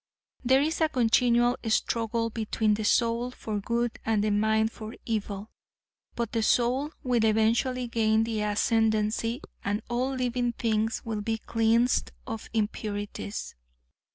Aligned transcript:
There 0.43 0.63
is 0.63 0.81
a 0.81 0.89
continual 0.89 1.57
struggle 1.67 2.31
between 2.31 2.73
the 2.73 2.83
soul 2.83 3.29
for 3.29 3.59
good 3.59 3.99
and 4.03 4.23
the 4.23 4.31
mind 4.31 4.71
for 4.71 4.95
evil, 5.05 5.51
but 6.15 6.31
the 6.31 6.41
soul 6.41 6.89
will 7.03 7.23
eventually 7.23 7.87
gain 7.87 8.23
the 8.23 8.41
ascendancy 8.41 9.41
and 9.63 9.83
all 9.91 10.15
living 10.15 10.53
things 10.53 11.03
will 11.05 11.21
be 11.21 11.37
cleansed 11.37 12.13
of 12.25 12.49
impurities. 12.51 13.53